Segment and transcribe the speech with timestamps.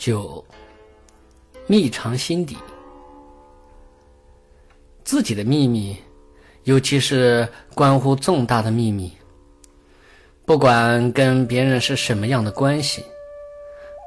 [0.00, 0.42] 九，
[1.66, 2.56] 秘藏心底，
[5.04, 5.94] 自己的秘密，
[6.64, 9.12] 尤其是关乎重大的秘密，
[10.46, 13.04] 不管跟别人是什么样的关系，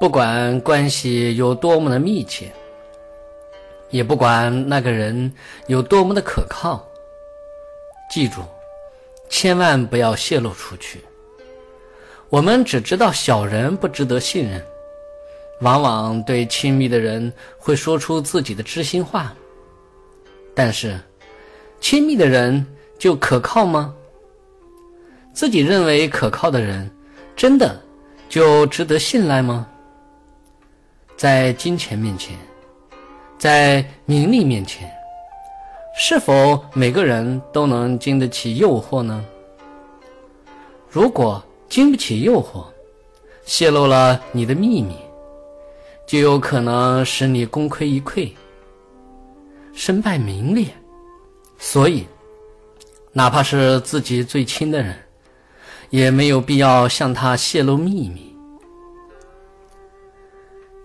[0.00, 2.50] 不管关系有多么的密切，
[3.90, 5.30] 也不管那个人
[5.66, 6.82] 有多么的可靠，
[8.10, 8.40] 记住，
[9.28, 11.02] 千万不要泄露出去。
[12.30, 14.64] 我们只知道小人不值得信任。
[15.62, 19.32] 往往对亲密的人会说出自己的知心话，
[20.54, 20.98] 但是，
[21.80, 22.66] 亲密的人
[22.98, 23.94] 就可靠吗？
[25.32, 26.90] 自己认为可靠的人，
[27.36, 27.80] 真的
[28.28, 29.66] 就值得信赖吗？
[31.16, 32.36] 在金钱面前，
[33.38, 34.90] 在名利面前，
[35.96, 39.24] 是否每个人都能经得起诱惑呢？
[40.90, 42.64] 如果经不起诱惑，
[43.44, 44.96] 泄露了你的秘密。
[46.06, 48.30] 就有可能使你功亏一篑、
[49.72, 50.66] 身败名裂，
[51.58, 52.06] 所以，
[53.12, 54.94] 哪怕是自己最亲的人，
[55.90, 58.34] 也没有必要向他泄露秘密。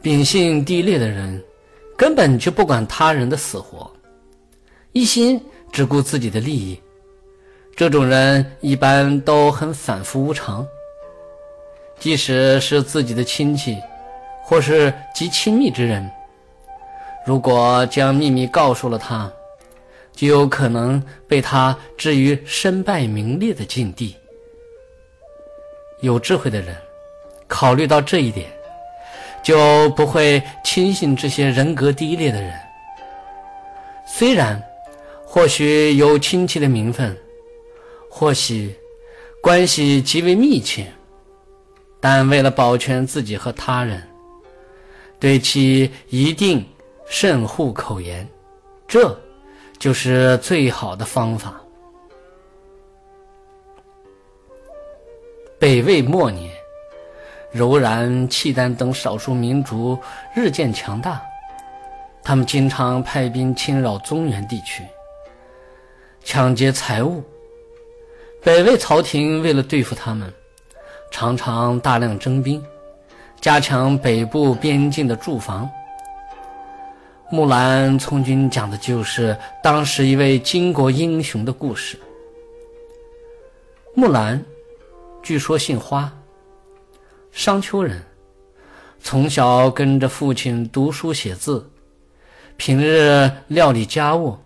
[0.00, 1.42] 秉性低劣的人，
[1.96, 3.90] 根本就不管他人的死活，
[4.92, 5.40] 一心
[5.72, 6.80] 只顾自己的利益。
[7.74, 10.64] 这种人一般都很反复无常，
[11.98, 13.76] 即使是自己的亲戚。
[14.48, 16.08] 或是极亲密之人，
[17.26, 19.28] 如果将秘密告诉了他，
[20.12, 24.14] 就有可能被他置于身败名裂的境地。
[26.00, 26.76] 有智慧的人
[27.48, 28.48] 考虑到这一点，
[29.42, 32.54] 就不会轻信这些人格低劣的人。
[34.06, 34.62] 虽然
[35.24, 37.16] 或许有亲戚的名分，
[38.08, 38.72] 或许
[39.42, 40.86] 关系极为密切，
[41.98, 44.00] 但为了保全自己和他人。
[45.18, 46.64] 对其一定
[47.06, 48.28] 慎护口言，
[48.86, 49.18] 这
[49.78, 51.60] 就是最好的方法。
[55.58, 56.50] 北魏末年，
[57.50, 59.98] 柔然、契丹等少数民族
[60.34, 61.22] 日渐强大，
[62.22, 64.82] 他们经常派兵侵扰中原地区，
[66.22, 67.24] 抢劫财物。
[68.42, 70.30] 北魏朝廷为了对付他们，
[71.10, 72.62] 常常大量征兵。
[73.40, 75.68] 加强北部边境的驻防。
[77.30, 81.98] 木兰从军讲的就是当时一位巾帼英雄的故事。
[83.94, 84.44] 木兰，
[85.22, 86.12] 据说姓花，
[87.32, 88.00] 商丘人，
[89.00, 91.68] 从小跟着父亲读书写字，
[92.56, 94.36] 平日料理家务，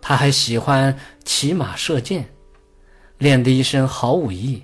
[0.00, 0.94] 他还喜欢
[1.24, 2.28] 骑马射箭，
[3.18, 4.62] 练得一身好武艺。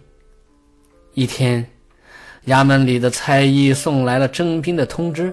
[1.15, 1.67] 一天。
[2.47, 5.33] 衙门里的差役送来了征兵的通知，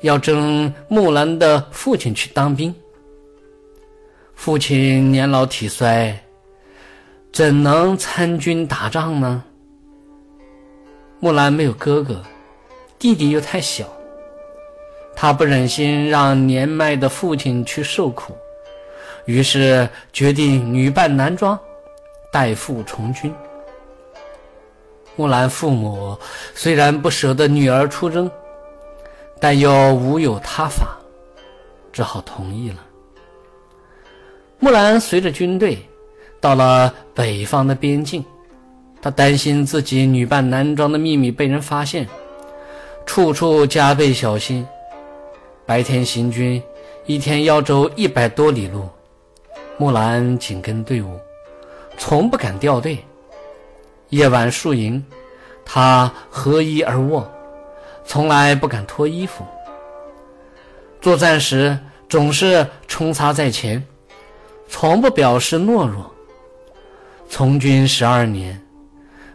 [0.00, 2.74] 要征木兰的父亲去当兵。
[4.34, 6.14] 父亲年老体衰，
[7.32, 9.42] 怎能参军打仗呢？
[11.20, 12.22] 木兰没有哥哥，
[12.98, 13.86] 弟弟又太小，
[15.14, 18.36] 他不忍心让年迈的父亲去受苦，
[19.24, 21.58] 于是决定女扮男装，
[22.32, 23.32] 代父从军。
[25.16, 26.18] 木兰父母
[26.54, 28.30] 虽然不舍得女儿出征，
[29.38, 30.98] 但又无有他法，
[31.92, 32.78] 只好同意了。
[34.58, 35.78] 木兰随着军队
[36.40, 38.24] 到了北方的边境，
[39.00, 42.08] 她担心自己女扮男装的秘密被人发现，
[43.06, 44.66] 处处加倍小心。
[45.66, 46.62] 白天行军，
[47.06, 48.88] 一天要走一百多里路，
[49.76, 51.18] 木兰紧跟队伍，
[51.96, 52.98] 从不敢掉队。
[54.14, 55.04] 夜晚宿营，
[55.64, 57.28] 他合衣而卧，
[58.06, 59.44] 从来不敢脱衣服。
[61.00, 61.76] 作战时
[62.08, 63.84] 总是冲插在前，
[64.68, 66.08] 从不表示懦弱。
[67.28, 68.64] 从军十二年，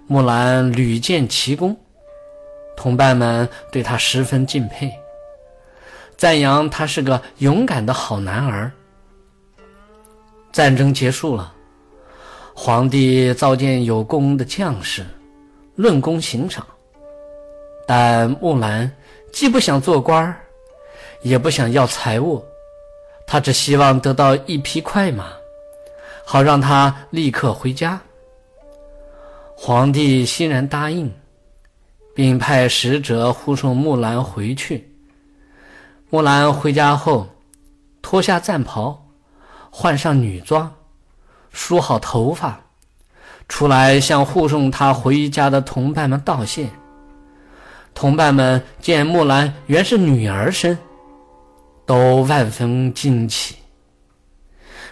[0.07, 1.77] 木兰屡建奇功，
[2.77, 4.89] 同伴们对他十分敬佩，
[6.15, 8.71] 赞扬他是个勇敢的好男儿。
[10.53, 11.53] 战争结束了。
[12.61, 15.05] 皇帝召见有功的将士，
[15.75, 16.67] 论功行赏。
[17.87, 18.91] 但木兰
[19.31, 20.41] 既不想做官儿，
[21.21, 22.43] 也不想要财物，
[23.25, 25.29] 他只希望得到一匹快马，
[26.25, 27.97] 好让他立刻回家。
[29.55, 31.09] 皇帝欣然答应，
[32.13, 34.85] 并派使者护送木兰回去。
[36.09, 37.25] 木兰回家后，
[38.01, 39.01] 脱下战袍，
[39.71, 40.69] 换上女装。
[41.61, 42.57] 梳好头发，
[43.49, 46.69] 出来向护送他回家的同伴们道谢。
[47.93, 50.75] 同伴们见木兰原是女儿身，
[51.85, 53.55] 都万分惊奇。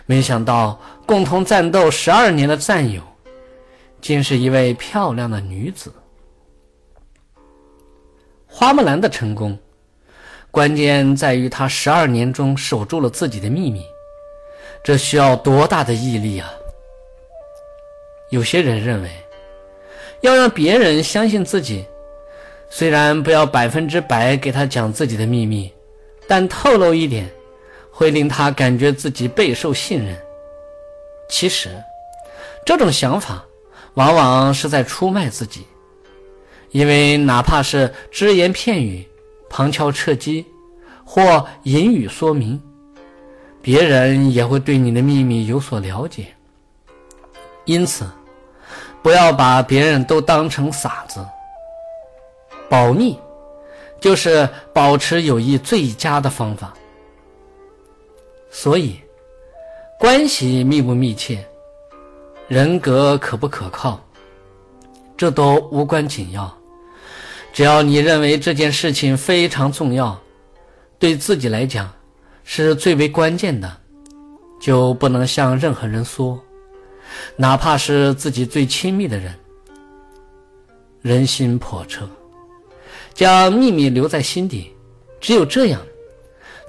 [0.05, 3.01] 没想到共同战斗十二年的战友，
[4.01, 5.91] 竟是一位漂亮的女子。
[8.45, 9.57] 花木兰的成功，
[10.51, 13.83] 关键在于她十二年中守住了自己的秘密，
[14.83, 16.51] 这需要多大的毅力啊！
[18.29, 19.09] 有些人认为，
[20.21, 21.85] 要让别人相信自己，
[22.69, 25.71] 虽然不要百分之百给他讲自己的秘密，
[26.27, 27.29] 但透露一点，
[27.91, 30.17] 会令他感觉自己备受信任。
[31.29, 31.69] 其实，
[32.65, 33.45] 这种想法
[33.93, 35.65] 往往是在出卖自己，
[36.71, 39.07] 因为哪怕是只言片语、
[39.49, 40.45] 旁敲侧击
[41.05, 42.61] 或隐语说明，
[43.67, 46.27] 别人也会对你的秘密有所了解。
[47.65, 48.09] 因此，
[49.03, 51.19] 不要把别人都当成傻子。
[52.69, 53.19] 保密，
[53.99, 56.73] 就是保持友谊最佳的方法。
[58.49, 58.97] 所以，
[59.99, 61.45] 关系密不密切，
[62.47, 63.99] 人格可不可靠，
[65.17, 66.49] 这都无关紧要。
[67.51, 70.17] 只要你认为这件事情非常重要，
[70.97, 71.93] 对自己来讲
[72.49, 73.69] 是最为关键的，
[74.57, 76.41] 就不能向任何人说。
[77.35, 79.33] 哪怕是自己最亲密的人，
[81.01, 82.09] 人心叵测，
[83.13, 84.71] 将秘密留在心底，
[85.19, 85.81] 只有这样，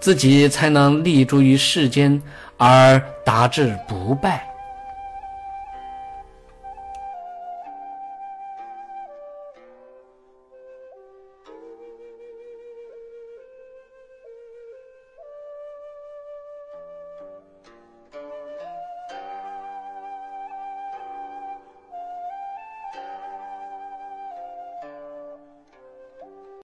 [0.01, 2.21] 自己才能立足于世间
[2.57, 4.45] 而达至不败。